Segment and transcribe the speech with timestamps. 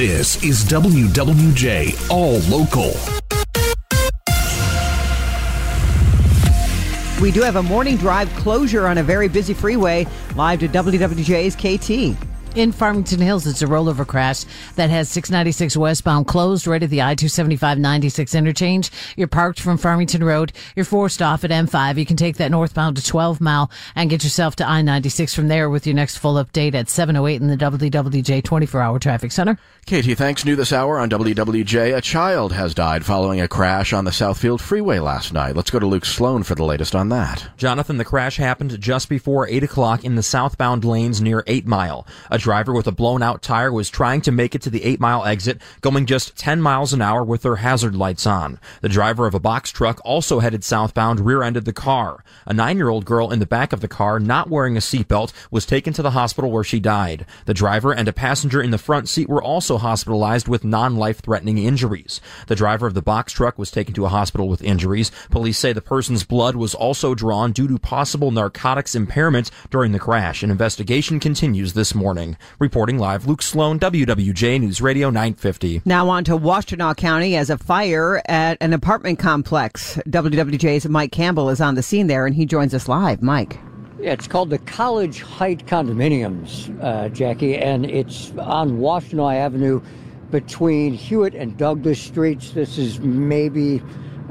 [0.00, 2.94] This is WWJ All Local.
[7.20, 10.06] We do have a morning drive closure on a very busy freeway.
[10.36, 12.29] Live to WWJ's KT.
[12.56, 14.44] In Farmington Hills, it's a rollover crash
[14.74, 18.90] that has 696 westbound closed right at the I-275 96 interchange.
[19.16, 20.52] You're parked from Farmington Road.
[20.74, 21.96] You're forced off at M5.
[21.96, 25.70] You can take that northbound to 12 mile and get yourself to I-96 from there
[25.70, 29.56] with your next full update at 708 in the WWJ 24-hour traffic center.
[29.86, 30.44] Katie, thanks.
[30.44, 31.96] New this hour on WWJ.
[31.96, 35.54] A child has died following a crash on the Southfield Freeway last night.
[35.54, 37.48] Let's go to Luke Sloan for the latest on that.
[37.56, 42.04] Jonathan, the crash happened just before 8 o'clock in the southbound lanes near 8 Mile.
[42.28, 44.98] A driver with a blown out tire was trying to make it to the 8
[44.98, 48.58] Mile exit, going just 10 miles an hour with their hazard lights on.
[48.80, 52.24] The driver of a box truck also headed southbound rear-ended the car.
[52.46, 55.92] A nine-year-old girl in the back of the car, not wearing a seatbelt, was taken
[55.92, 57.26] to the hospital where she died.
[57.46, 61.58] The driver and a passenger in the front seat were also hospitalized with non-life threatening
[61.58, 62.20] injuries.
[62.48, 65.12] The driver of the box truck was taken to a hospital with injuries.
[65.30, 69.98] Police say the person's blood was also drawn due to possible narcotics impairment during the
[69.98, 70.42] crash.
[70.42, 72.29] An investigation continues this morning.
[72.58, 75.82] Reporting live, Luke Sloan, WWJ News Radio 950.
[75.84, 79.96] Now on to Washtenaw County as a fire at an apartment complex.
[80.08, 83.22] WWJ's Mike Campbell is on the scene there and he joins us live.
[83.22, 83.58] Mike.
[84.00, 89.82] Yeah, it's called the College Height Condominiums, uh, Jackie, and it's on Washtenaw Avenue
[90.30, 92.52] between Hewitt and Douglas Streets.
[92.52, 93.82] This is maybe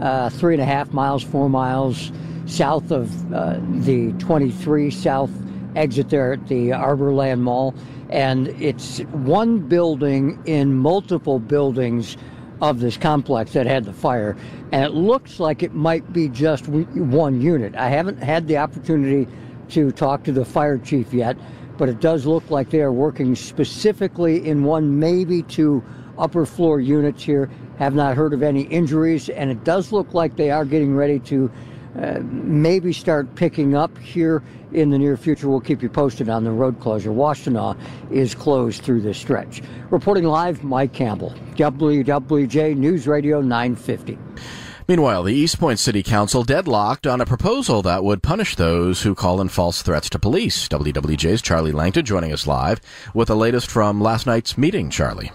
[0.00, 2.12] uh, three and a half miles, four miles
[2.46, 5.30] south of uh, the 23 South
[5.76, 7.74] exit there at the Arborland Mall.
[8.10, 12.16] And it's one building in multiple buildings
[12.60, 14.36] of this complex that had the fire.
[14.72, 17.74] And it looks like it might be just one unit.
[17.76, 19.28] I haven't had the opportunity
[19.70, 21.36] to talk to the fire chief yet,
[21.76, 25.84] but it does look like they are working specifically in one, maybe two
[26.18, 27.50] upper floor units here.
[27.78, 31.20] Have not heard of any injuries, and it does look like they are getting ready
[31.20, 31.48] to
[32.00, 34.42] uh, maybe start picking up here
[34.72, 35.48] in the near future.
[35.48, 37.10] We'll keep you posted on the road closure.
[37.10, 37.76] Washtenaw
[38.10, 39.62] is closed through this stretch.
[39.90, 44.18] Reporting live, Mike Campbell, WWJ News Radio 950.
[44.86, 49.40] Meanwhile, the Eastpointe City Council deadlocked on a proposal that would punish those who call
[49.40, 50.66] in false threats to police.
[50.68, 52.80] WWJ's Charlie Langton joining us live
[53.12, 55.30] with the latest from last night's meeting, Charlie.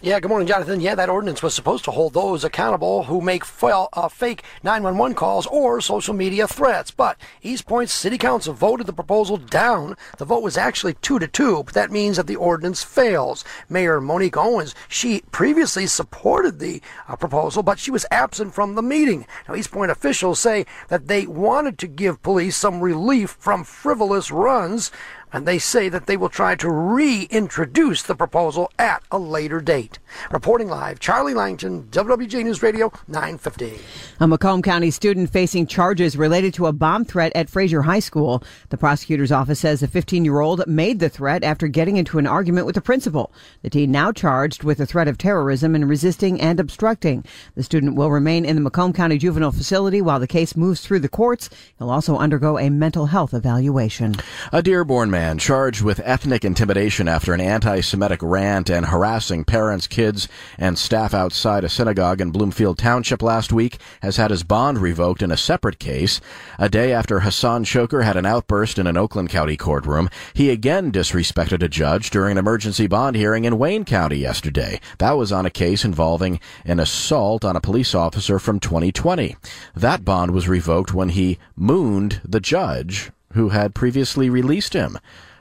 [0.00, 0.80] Yeah, good morning, Jonathan.
[0.80, 5.16] Yeah, that ordinance was supposed to hold those accountable who make f- uh, fake 911
[5.16, 6.92] calls or social media threats.
[6.92, 9.96] But Eastpointe City Council voted the proposal down.
[10.18, 13.44] The vote was actually two to two, but that means that the ordinance fails.
[13.68, 18.82] Mayor Monique Owens, she previously supported the uh, proposal, but she was absent from the
[18.82, 19.26] meeting.
[19.48, 24.92] Now, Eastpointe officials say that they wanted to give police some relief from frivolous runs
[25.32, 29.98] and they say that they will try to reintroduce the proposal at a later date.
[30.30, 33.78] Reporting live, Charlie Langton, WWJ News Radio, 950.
[34.20, 38.42] A Macomb County student facing charges related to a bomb threat at Fraser High School.
[38.70, 42.26] The prosecutor's office says the 15 year old made the threat after getting into an
[42.26, 43.30] argument with the principal.
[43.62, 47.24] The teen now charged with the threat of terrorism and resisting and obstructing.
[47.54, 51.00] The student will remain in the Macomb County Juvenile Facility while the case moves through
[51.00, 51.50] the courts.
[51.78, 54.16] He'll also undergo a mental health evaluation.
[54.52, 60.28] A Dearborn man charged with ethnic intimidation after an anti-Semitic rant and harassing parents, kids,
[60.58, 65.22] and staff outside a synagogue in Bloomfield Township last week has had his bond revoked
[65.22, 66.20] in a separate case.
[66.58, 70.92] A day after Hassan Chokr had an outburst in an Oakland County courtroom, he again
[70.92, 74.80] disrespected a judge during an emergency bond hearing in Wayne County yesterday.
[74.98, 79.36] That was on a case involving an assault on a police officer from 2020.
[79.74, 84.98] That bond was revoked when he mooned the judge who had previously released him.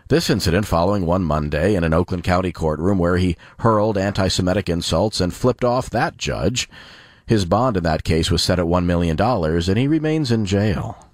[0.10, 4.70] This incident following one Monday in an Oakland County courtroom where he hurled anti Semitic
[4.70, 6.70] insults and flipped off that judge.
[7.26, 11.07] His bond in that case was set at $1 million, and he remains in jail.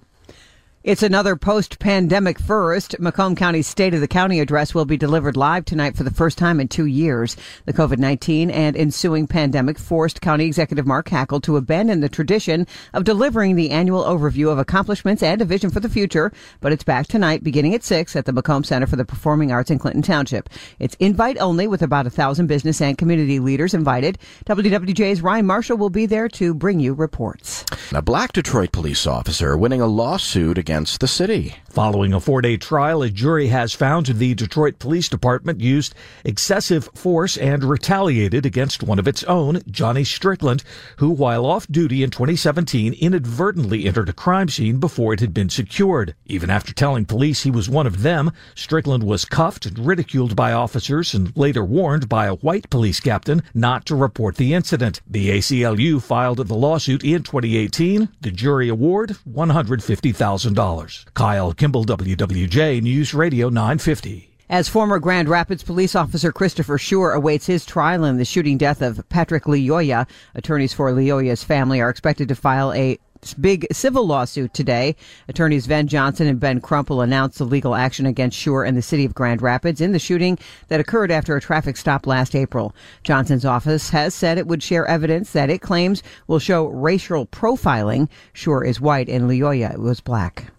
[0.84, 3.00] It's another post-pandemic first.
[3.00, 6.36] Macomb County's State of the County address will be delivered live tonight for the first
[6.36, 7.38] time in two years.
[7.64, 13.04] The COVID-19 and ensuing pandemic forced County Executive Mark Hackel to abandon the tradition of
[13.04, 17.06] delivering the annual overview of accomplishments and a vision for the future, but it's back
[17.06, 20.50] tonight beginning at 6 at the Macomb Center for the Performing Arts in Clinton Township.
[20.80, 24.18] It's invite only with about a thousand business and community leaders invited.
[24.44, 27.64] WWJ's Ryan Marshall will be there to bring you reports.
[27.94, 31.54] A black Detroit police officer winning a lawsuit against against the city.
[31.70, 35.94] Following a four day trial, a jury has found the Detroit Police Department used
[36.24, 40.64] excessive force and retaliated against one of its own, Johnny Strickland,
[40.96, 45.48] who, while off duty in 2017, inadvertently entered a crime scene before it had been
[45.48, 46.16] secured.
[46.26, 50.52] Even after telling police he was one of them, Strickland was cuffed and ridiculed by
[50.52, 55.00] officers and later warned by a white police captain not to report the incident.
[55.06, 58.08] The ACLU filed the lawsuit in 2018.
[58.20, 60.63] The jury award $150,000.
[61.12, 64.30] Kyle Kimball, WWJ News Radio 950.
[64.48, 68.80] As former Grand Rapids police officer Christopher Schurr awaits his trial in the shooting death
[68.80, 72.98] of Patrick Lyoya, attorneys for Lyoya's family are expected to file a
[73.32, 74.96] big civil lawsuit today.
[75.28, 79.06] Attorneys Ven Johnson and Ben Crump announced the legal action against Schurr and the city
[79.06, 80.38] of Grand Rapids in the shooting
[80.68, 82.74] that occurred after a traffic stop last April.
[83.04, 88.10] Johnson's office has said it would share evidence that it claims will show racial profiling.
[88.34, 90.52] Schurr is white and Lyoya was black.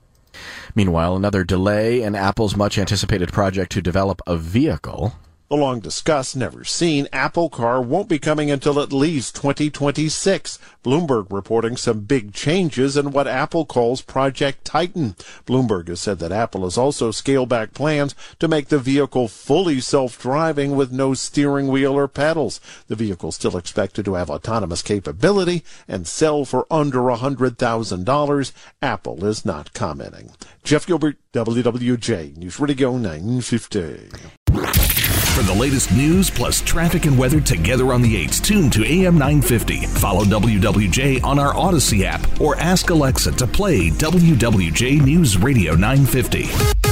[0.73, 5.13] Meanwhile, another delay in Apple's much anticipated project to develop a vehicle
[5.47, 10.57] the long discussed, never seen Apple car won't be coming until at least 2026.
[10.83, 15.15] Bloomberg reporting some big changes in what Apple calls Project Titan.
[15.45, 19.79] Bloomberg has said that Apple has also scaled back plans to make the vehicle fully
[19.79, 22.59] self-driving with no steering wheel or pedals.
[22.87, 28.51] The vehicle is still expected to have autonomous capability and sell for under $100,000.
[28.81, 30.31] Apple is not commenting.
[30.63, 34.84] Jeff Gilbert, WWJ, News Radio 950.
[35.35, 39.15] For the latest news plus traffic and weather together on the 8s, tune to AM
[39.15, 39.85] 950.
[39.87, 46.84] Follow WWJ on our Audacy app or ask Alexa to play WWJ News Radio 950.